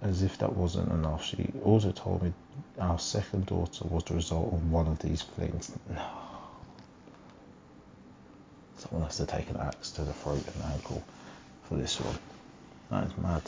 [0.00, 2.32] as if that wasn't enough, she also told me
[2.78, 5.72] our second daughter was the result of one of these flings.
[5.90, 6.02] No.
[8.88, 11.02] Someone has to take an axe to the throat and ankle
[11.64, 12.18] for this one.
[12.90, 13.42] That is mad.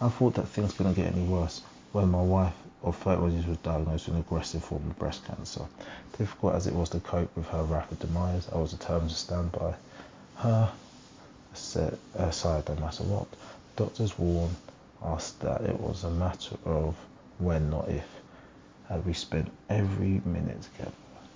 [0.00, 1.62] I thought that things couldn't get any worse
[1.92, 5.66] when my wife of 31 years was diagnosed with an aggressive form of breast cancer.
[6.16, 9.52] Difficult as it was to cope with her rapid demise, I was determined to stand
[9.52, 9.74] by
[10.36, 10.72] her
[11.54, 13.26] side no matter what.
[13.76, 14.56] Doctors warned
[15.02, 16.96] us that it was a matter of
[17.38, 18.06] when, not if.
[18.88, 20.92] Had we spent every minute together.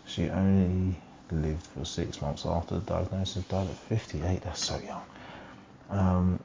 [0.07, 0.97] She only
[1.31, 4.43] lived for six months after the diagnosis, died at 58.
[4.43, 5.03] That's so young.
[5.91, 6.41] Um,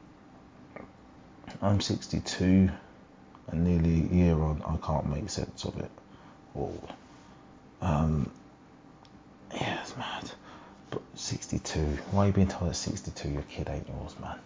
[1.61, 2.69] I'm 62
[3.51, 5.91] and nearly a year on, I can't make sense of it
[6.55, 6.89] all.
[7.81, 8.31] Um,
[9.53, 10.31] yeah, it's mad.
[10.91, 11.79] But 62,
[12.11, 14.37] why are you being told at 62 your kid ain't yours, man?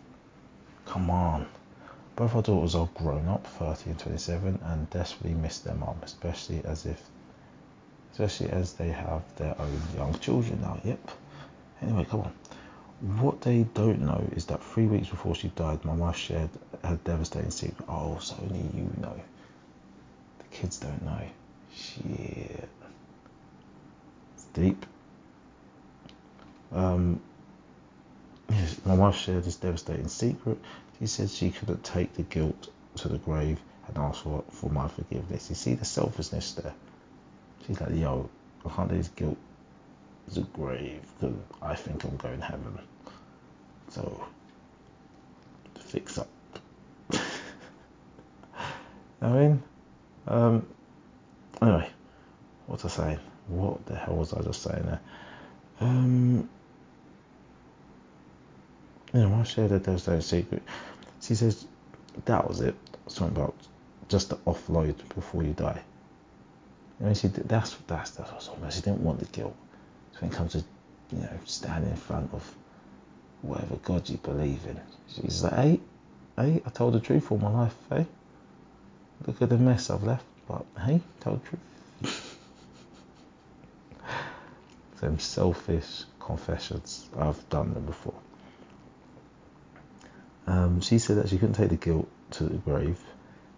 [0.85, 1.47] Come on.
[2.15, 6.63] Both our daughters are grown up, 30 and 27, and desperately miss their mum, especially
[6.63, 7.01] as if,
[8.13, 10.80] especially as they have their own young children now.
[10.84, 11.12] Yep.
[11.82, 12.34] Anyway, come on.
[13.19, 16.49] What they don't know is that three weeks before she died, my wife shared
[16.84, 17.86] her devastating secret.
[17.89, 19.19] Oh, so only you know.
[20.39, 21.21] The kids don't know.
[21.73, 22.69] Shit.
[24.36, 24.86] It's deep.
[26.71, 27.19] Um,
[28.86, 30.60] my wife shared this devastating secret.
[30.99, 34.88] She said she couldn't take the guilt to the grave and asked for, for my
[34.88, 35.49] forgiveness.
[35.49, 36.73] You see the selfishness there?
[37.65, 38.30] She's like, yo,
[38.89, 39.38] this guilt
[40.30, 42.80] to the grave because I think I'm going to heaven.
[43.89, 44.26] So,
[45.80, 46.28] fix up.
[49.21, 49.63] I mean,
[50.28, 50.65] um,
[51.62, 51.89] anyway,
[52.67, 53.19] what was I saying?
[53.47, 54.99] What the hell was I just saying there?
[55.80, 56.49] Um,
[59.13, 60.63] you know, I shared that there's no secret.
[61.21, 61.65] She says
[62.26, 62.76] that was it.
[63.08, 63.56] Something about
[64.08, 65.82] just to offload before you die.
[67.03, 68.77] Know, she that's that's that's what almost.
[68.77, 69.55] She didn't want the guilt.
[70.13, 70.63] So when it comes to
[71.11, 72.49] you know standing in front of
[73.41, 75.79] whatever God you believe in, she's like, hey,
[76.37, 78.05] hey, I told the truth all my life, hey.
[79.27, 82.39] Look at the mess I've left, but hey, told the truth.
[85.01, 88.13] Them selfish confessions, I've done them before.
[90.47, 92.97] Um, she said that she couldn't take the guilt to the grave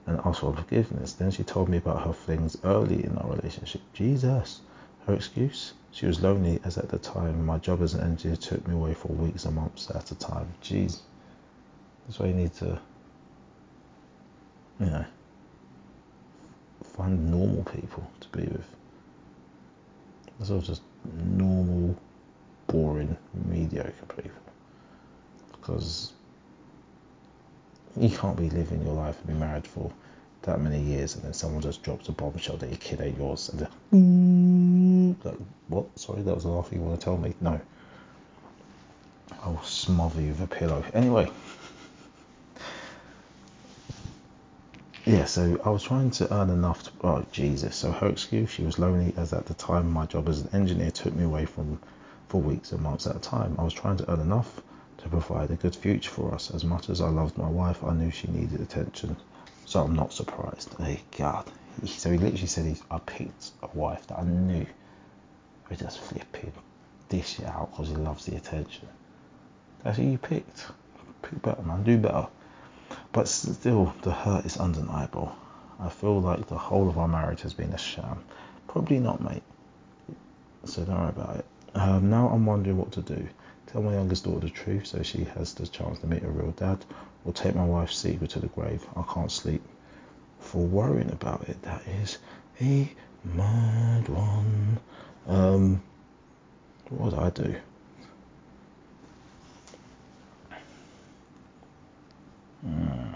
[0.05, 1.13] and asked for forgiveness.
[1.13, 3.81] Then she told me about her flings early in our relationship.
[3.93, 4.61] Jesus.
[5.07, 5.73] Her excuse?
[5.91, 8.93] She was lonely as at the time my job as an engineer took me away
[8.93, 10.47] for weeks and months at a time.
[10.61, 10.99] Jeez.
[12.05, 12.79] That's why you need to,
[14.79, 15.05] you know,
[16.83, 18.75] find normal people to be with.
[20.37, 20.81] That's all just
[21.13, 21.95] normal,
[22.67, 24.31] boring, mediocre people.
[25.51, 26.13] Because
[27.97, 29.91] you can't be living your life and be married for
[30.43, 33.49] that many years, and then someone just drops a bombshell that your kid ain't yours,
[33.49, 35.25] and then, mm.
[35.25, 35.37] like,
[35.67, 35.85] what?
[35.97, 37.33] Sorry, that was the last thing you want to tell me?
[37.41, 37.59] No.
[39.43, 40.83] I'll smother you with a pillow.
[40.93, 41.29] Anyway.
[45.05, 46.91] Yeah, so I was trying to earn enough to.
[47.03, 47.75] Oh, Jesus.
[47.75, 50.89] So her excuse, she was lonely, as at the time my job as an engineer
[50.89, 51.79] took me away from
[52.27, 53.55] for weeks and months at a time.
[53.59, 54.61] I was trying to earn enough
[54.97, 56.51] to provide a good future for us.
[56.51, 59.15] As much as I loved my wife, I knew she needed attention.
[59.65, 60.73] So I'm not surprised.
[60.79, 61.49] Hey, God.
[61.85, 64.65] So he literally said he's, I picked a wife that I knew
[65.69, 66.53] would just flipping
[67.09, 68.87] dish it out because he loves the attention.
[69.83, 70.65] That's who you picked.
[71.21, 71.83] Pick better, man.
[71.83, 72.27] Do better.
[73.11, 75.35] But still, the hurt is undeniable.
[75.79, 78.23] I feel like the whole of our marriage has been a sham.
[78.67, 79.43] Probably not, mate.
[80.65, 81.45] So don't worry about it.
[81.75, 83.27] Um, now I'm wondering what to do.
[83.75, 86.51] Tell my youngest daughter the truth so she has the chance to meet her real
[86.51, 86.85] dad,
[87.25, 88.87] or take my wife's secret to the grave.
[88.95, 89.61] I can't sleep
[90.39, 91.61] for worrying about it.
[91.63, 92.17] That is
[92.61, 92.89] a
[93.25, 94.79] mad one.
[95.27, 95.83] Um,
[96.87, 97.55] what would I do?
[102.61, 103.13] Hmm.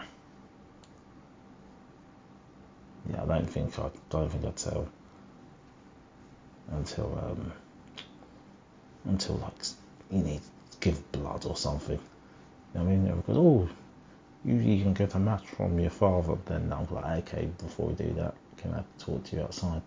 [3.10, 4.90] Yeah, I don't think I don't think I'd tell
[6.74, 7.54] until um,
[9.06, 9.64] until like
[10.12, 10.42] you need
[10.72, 12.00] to give blood or something.
[12.74, 13.16] You know I mean?
[13.16, 13.70] Because oh,
[14.44, 16.38] usually you can get a match from your father.
[16.46, 19.82] Then I'm like, okay, before we do that, can I talk to you outside?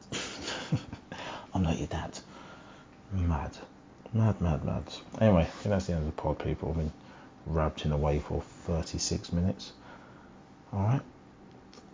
[1.54, 2.18] I'm not your dad.
[3.12, 3.56] Mad,
[4.12, 4.84] mad, mad, mad.
[5.20, 6.70] Anyway, that's the end of the pod, people.
[6.70, 6.92] I've been
[7.46, 9.72] rabbiting away for 36 minutes.
[10.72, 11.02] All right.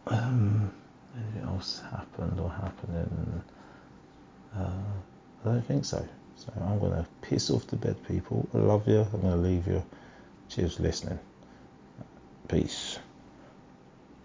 [0.07, 0.73] Um,
[1.17, 3.43] anything else happened or happening?
[4.57, 4.71] Uh,
[5.45, 6.07] I don't think so.
[6.39, 8.49] So I'm going to piss off to bed, people.
[8.55, 9.01] I love you.
[9.01, 9.83] I'm going to leave you.
[10.49, 11.19] Cheers for listening.
[12.47, 12.99] Peace.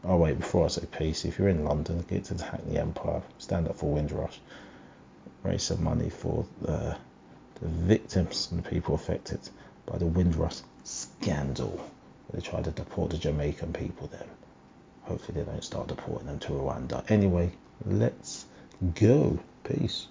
[0.06, 3.22] Oh, wait, before I say peace, if you're in London, get to the Hackney Empire,
[3.40, 4.40] stand up for Windrush,
[5.44, 6.96] raise some money for the,
[7.62, 9.40] the victims and the people affected
[9.86, 11.84] by the Windrush scandal.
[12.32, 14.28] They tried to deport the Jamaican people then.
[15.04, 17.10] Hopefully, they don't start deporting them to Rwanda.
[17.10, 17.52] Anyway,
[17.86, 18.46] let's
[18.96, 19.40] go.
[19.64, 20.08] Peace.